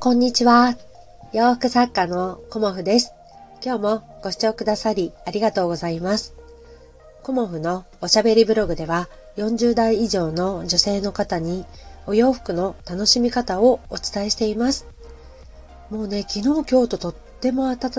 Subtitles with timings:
[0.00, 0.76] こんにちは。
[1.32, 3.14] 洋服作家のコモフです。
[3.64, 6.36] 今日もご視聴くださりありがとうございます。
[7.24, 9.08] コモフのおしゃべりブログでは
[9.38, 11.66] 40代以上の女性の方に
[12.06, 14.86] お洋服の楽しみ方をお伝えしています。
[15.90, 17.90] もうね、昨日今日ととっても暖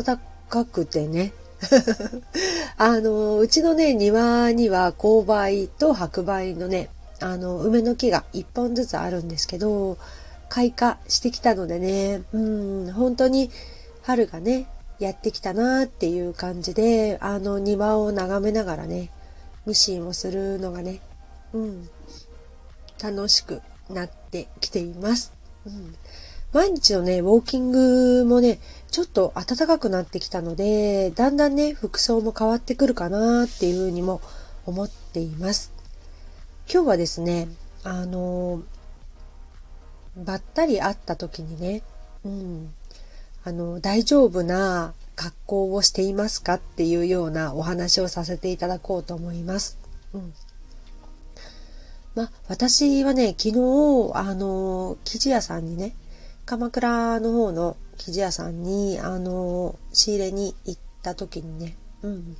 [0.47, 1.33] かくてね。
[2.77, 6.89] あの、うちのね、庭には勾配と白梅のね、
[7.19, 9.97] あの、梅の木が一本ずつあるんですけど、
[10.49, 12.39] 開花してきたのでね、う
[12.89, 13.51] ん、本当に
[14.01, 14.67] 春がね、
[14.99, 19.11] やってきたなっていう感じで、あの庭を眺めながらね、
[19.65, 20.99] ミシンをするのがね、
[21.53, 21.89] うん、
[23.01, 25.33] 楽しくなってきています。
[25.65, 25.95] うん、
[26.51, 28.59] 毎日のね、ウォーキングもね、
[28.91, 34.21] ちょっと暖かくなってきたので、だんだんね、服装も変わってくるかなっていうふうにも
[34.65, 35.71] 思っています。
[36.71, 37.47] 今日はですね、
[37.83, 38.63] あの、
[40.17, 41.81] ばったり会った時にね、
[42.25, 42.73] うん、
[43.43, 49.77] あの、大丈夫な格好をしていますかっていうようなお話をさせていただこうと思います。
[50.13, 50.33] うん。
[52.15, 55.95] ま私はね、昨日、あの、生地屋さんにね、
[56.45, 62.37] 鎌倉の方の生地屋さんに、あの、仕入れに行った時にね、うん。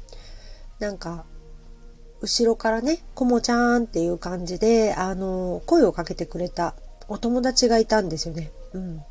[0.79, 1.25] なんか、
[2.21, 6.75] 後ろからね、こもちゃんっていう感じで、あの、声をかけてくれた
[7.09, 8.51] お友達がいたんですよね。
[8.73, 9.01] うん。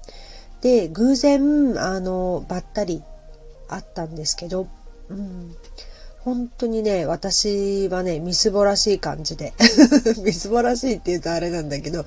[0.61, 3.03] で、偶然、あの、ばったり
[3.69, 4.69] 会ったんですけど、
[5.09, 5.57] うん。
[6.21, 9.53] 本当にね、私はね、みすぼらしい感じで。
[10.23, 12.05] みすぼらしいって言うとあれなんだけど、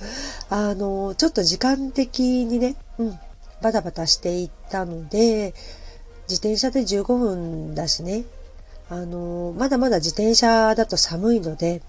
[0.50, 3.20] あの、ちょっと時間的にね、うん、
[3.62, 5.54] バタバタしていったので、
[6.28, 8.26] 自転車で15分だしね、
[8.90, 11.82] あの、まだまだ自転車だと寒いので、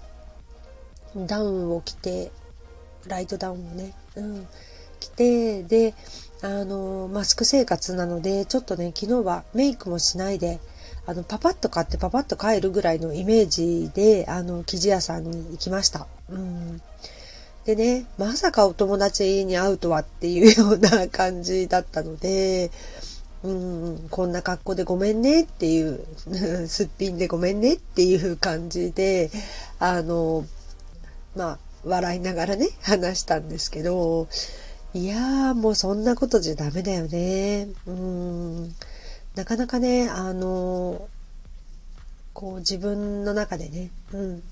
[1.15, 2.31] ダウンを着て、
[3.07, 4.47] ライトダウンをね、うん、
[4.99, 5.93] 着て、で、
[6.41, 10.59] あの、マスク生活なので、ちょっとね、昨日はメイクもしないで、
[11.05, 16.07] あの、パパッと買ってパパッと帰るぐらいのイメージで、あの、生地屋さんに行きました。
[16.29, 16.81] うん。
[17.65, 22.71] でね、まさかお友達に会うとはっていうような感じだったので、
[23.43, 26.05] うん、こんな格好でごめんねっていう、
[26.67, 29.31] すっぴんでごめんねっていう感じで、
[29.79, 30.45] あの、
[31.35, 34.27] まあ、笑いながらね、話したんですけど、
[34.93, 37.67] いやーもうそんなことじゃダメだよね。
[37.87, 38.75] うん。
[39.35, 41.07] なかなかね、あの、
[42.33, 44.43] こう自分の中でね、うん。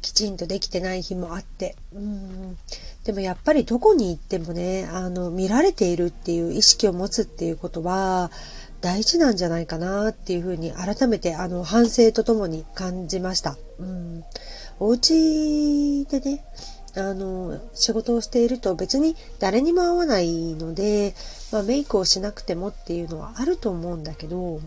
[0.00, 2.58] きちんとできてない日もあって、うん。
[3.04, 8.30] でもやっぱりどこに行ってもね、あの、見られているっていう意識を持つっていうことは、
[8.84, 13.56] 大事なんじゃないかなっていうふうに改めてあの反省とともに感じました。
[13.78, 14.24] うん、
[14.78, 16.44] お家でね、
[16.94, 21.14] あの、仕事をしていると別に誰にも会わないので、
[21.50, 24.60] まあ、メイクをしなくてもっていうのはあると思うんだけど、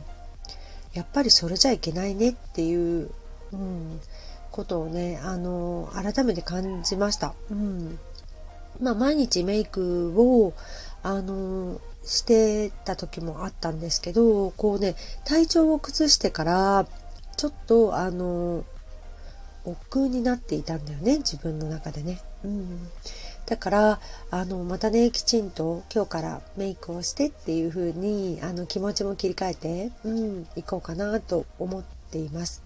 [0.95, 3.11] やっぱりそれじゃいけないねっていう、
[3.53, 3.99] うん、
[4.49, 7.35] ことをね、あの、改めて感じました。
[7.51, 7.99] うん。
[8.81, 10.53] まあ、毎日メイクを、
[11.03, 14.95] あの、してた時もあったんですけど、こうね、
[15.25, 16.88] 体調を崩してから、
[17.35, 18.63] ちょっと、あの、
[19.66, 22.22] 億劫になっていたんだよね、自分の中でね。
[22.46, 22.90] うん。
[23.46, 24.00] だから、
[24.31, 32.63] あの、またね、きちんと今日からメイクをしてっていう風に、あの、気持ちも切り替えて、うん、行こうかなと思っています。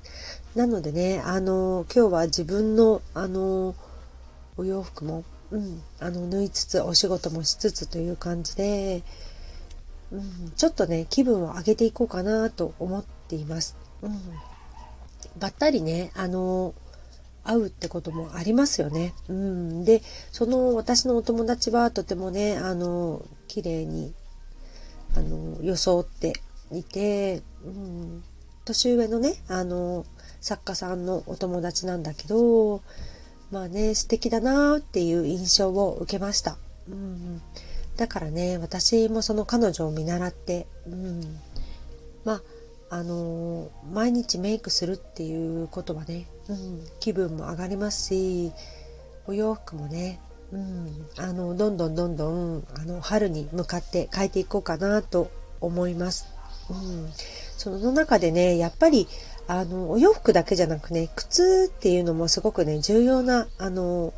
[0.55, 3.75] なのでね、あの、今日は自分の、あの、
[4.57, 9.03] お洋服もうん、あの縫いつつお仕事もしつつという感じで、
[10.11, 13.75] うん、ちょっとね気分を上げていこうかなと思っています。
[14.01, 14.19] うん、
[15.39, 16.73] ばったりねあの
[17.43, 19.13] 会うってこともありますよね。
[19.29, 20.01] うん、で
[20.31, 24.13] その私のお友達はとてもねあの綺麗に
[25.15, 26.33] あの装って
[26.71, 28.23] いて、うん、
[28.65, 30.05] 年上のねあの
[30.39, 32.81] 作家さんのお友達なんだけど
[33.51, 36.57] まあね、素敵だなっていう印象を受けました。
[36.89, 37.41] うん、
[38.01, 41.21] だからね、私もその彼女を見習って、うん、
[42.25, 42.41] まあ、
[42.89, 48.53] あのー、毎日メイクするっていうことはね、うん、気分も上がりますし、
[49.27, 50.19] お洋服もね、
[50.51, 56.25] うん、あの、どんどんどんどん、あの、春に向かって変えていこうかなと思います。
[56.71, 57.11] うん、
[57.55, 59.07] その中でね、やっぱり、
[59.45, 64.11] あの、お洋服だけじゃなくね、靴っていうのもすごくね、重要な、あの、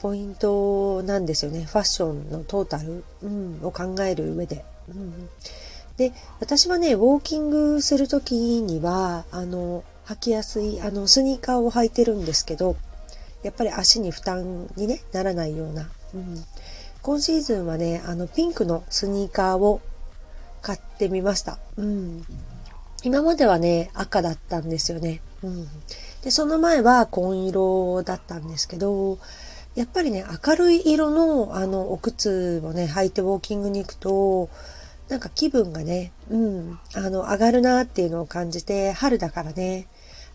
[0.00, 1.64] ポイントなんですよね。
[1.64, 4.64] ファッションのトータル、うん、を考える上で。
[4.88, 5.28] うん、
[5.96, 12.76] で、私はね、ウォーキングするときには、あの、履きやすい、あの、スニーカーを履いてるんですけど、
[13.42, 16.44] やっぱり足に負担に、ね、ならないような、うん、
[17.02, 19.80] 今シーズンはね、あの、ピンクのスニーカーを
[20.62, 21.58] 買ってみました。
[21.76, 22.24] うん。
[23.04, 25.20] 今まではね、赤だったんですよね。
[25.42, 25.68] うん。
[26.22, 29.18] で、その前は紺色だったんですけど、
[29.78, 34.50] やっぱりね、明るい色の、あの、お靴をね、履いてウォーキングに行くと、
[35.08, 39.86] なんか気分がね、うん、あの、上がるなっていうのを感じて、春だからね、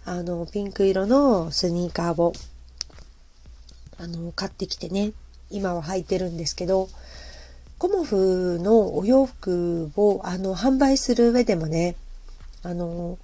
[0.06, 2.32] あの、ピンク色のスニーカーを、
[3.98, 5.12] あの、買ってきてね、
[5.50, 6.88] 今は履いてるんですけど、
[7.80, 11.98] コモフのお洋服を、あの、販売する上でもね、
[12.62, 13.20] あの、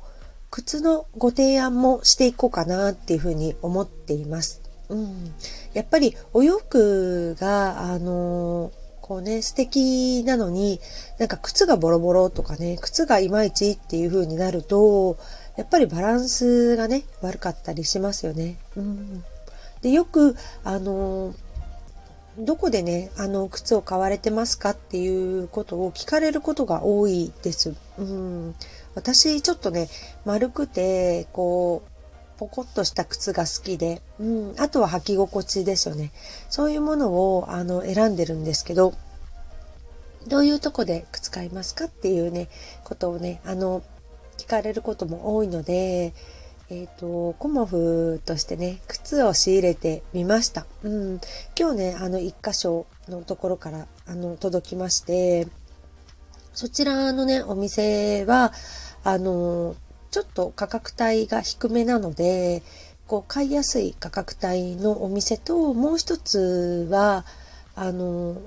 [0.51, 4.68] 靴のご提案もしていこうかなっていうふうに思っています。
[4.89, 5.33] うん。
[5.73, 8.71] やっぱりお洋服が、あの、
[9.01, 10.79] こうね、素敵なのに、
[11.17, 15.17] なんか靴がボロボロとかね、靴がいまいちっていう風になると、
[15.57, 18.57] やっぱりバランスがね、悪かったりしますよね。
[18.75, 19.23] うん。
[19.81, 21.33] で、よく、あの、
[22.37, 27.75] どこでね、あの、靴を買われてますかっていうことを聞かれることが多いです。
[27.97, 28.55] うん。
[28.95, 29.89] 私、ちょっとね、
[30.25, 31.98] 丸くて、こう、
[32.39, 36.13] ポコッとした靴が好きで、うん、あとは履き心地ですよね。
[36.49, 38.93] そういうものをあの選んでるんですけど、
[40.25, 42.47] どういうとこで靴買いますかっていうね、
[42.85, 43.83] ことをね、あの、
[44.37, 46.13] 聞かれることも多いので、
[46.69, 50.65] えっ、ー、と、コモフとしてね、靴を仕入れてみました。
[50.83, 51.19] うん。
[51.59, 55.47] 今日ね、あの、一箇所のところから、あの、届きまして、
[56.53, 58.53] そちらのね、お店は、
[59.03, 59.75] あの、
[60.11, 62.63] ちょっと価格帯が低めなので、
[63.07, 67.25] こう買いやすい価格帯のお店と、もう一つは、
[67.75, 68.41] あの、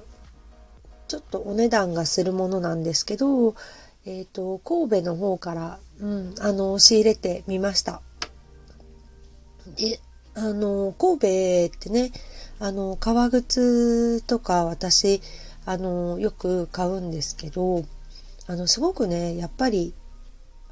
[1.09, 3.55] ちょっとお値段がするものなんですけど、
[4.05, 8.03] えっ、ー、と、神戸の方から、うん、あの、仕入れてみました。
[9.77, 10.01] で、
[10.35, 12.13] あの、神戸ってね、
[12.59, 15.21] あの、革靴とか私、
[15.65, 17.85] あの、よく買うんですけど、
[18.47, 19.95] あの、すごくね、やっぱり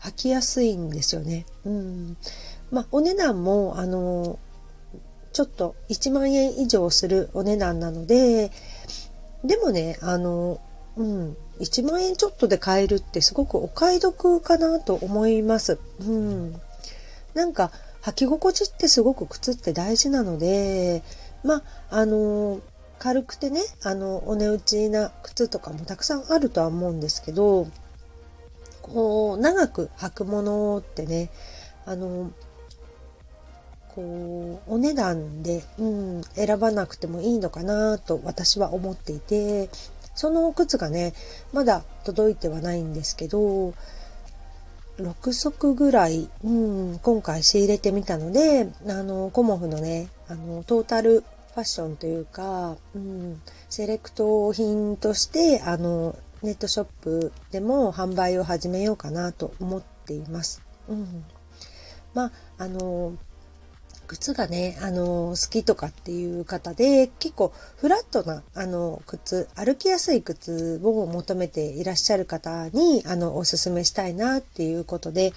[0.02, 1.46] 履きやすいんですよね。
[1.64, 2.16] うん。
[2.70, 4.38] まあ、お値段も、あの、
[5.32, 8.50] ちょっと1万円以上するお値段なので、
[9.44, 10.60] でもね、あの、
[10.96, 15.78] うん、1万円ちょっとで買えるってすごくお買い得かなと思います。
[16.00, 16.60] うん。
[17.34, 17.70] なんか、
[18.02, 21.02] 履き心地ってすごく靴って大事なので、
[21.44, 22.60] まあ、あの、
[22.98, 27.66] 軽くてね、あの、お値打ちな靴とかもたくさんあるとは思うんですけど、
[28.82, 31.30] こう、長く履くものってね、
[31.86, 32.30] あの、
[33.94, 39.68] こう、お値段で、うん、選ばなくてもいいのかなと私は思っていて、
[40.14, 41.14] その靴がね、
[41.52, 43.74] まだ届いてはないんですけど、
[44.98, 60.62] 6足ぐらい、うん、今回仕入れてみたので、あの、コモフのね、あの、トータルファッションというか、うん、セレクト品として、あの、ネットショップでも販売を始めようかなと思っています。
[60.88, 61.24] うん。
[62.14, 63.14] まあ、あの、
[64.06, 75.32] 靴がね、あの、好きとかっていう方で、結構フラットな、あの、靴、歩きやすい靴を求めていらっしゃる方に、あの、おすすめしたいなっていうことで、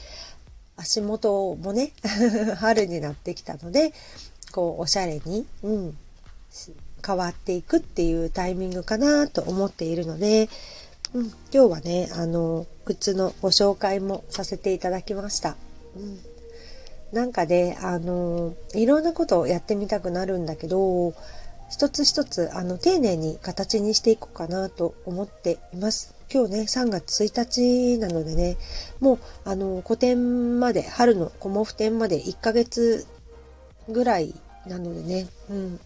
[0.76, 1.92] 足元もね、
[2.58, 3.94] 春になってきたので、
[4.52, 5.98] こう、おしゃれに、うん、
[7.06, 10.50] 変わっていくっていうタイミングかなと思っているので、
[11.14, 15.56] うん、今日はね、あの、靴のご紹介もさせていただきました。
[15.96, 16.20] うん、
[17.12, 21.14] なんかね、あの、いろんなことをやってみたくなるんだけど、
[21.70, 26.16] 一つ一つ、あの、丁寧に形にしていこうかなと思っています。
[26.34, 28.58] 今日ね、3月1日なのでね、
[29.00, 33.06] もう、あの、古典まで、春の古毛布展まで1ヶ月
[33.88, 34.34] ぐらい
[34.66, 35.80] なのでね、うん、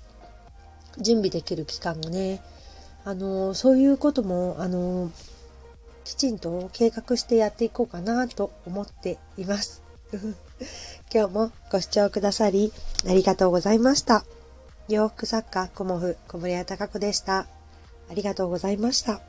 [0.99, 2.41] 準備できる期間がね、
[3.07, 5.09] あのそういうこともあの
[6.03, 9.81] きちんと計画してやっていこうかなと思っています。
[11.13, 12.73] 今日もご視聴くださり
[13.07, 14.25] ありがとうございました。
[14.89, 17.47] 洋服作家コモフ小森屋隆子でした。
[18.09, 19.21] ありがとうございました。